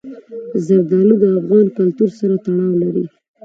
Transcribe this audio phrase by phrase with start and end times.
[0.65, 3.05] زردالو د افغان کلتور سره تړاو لري.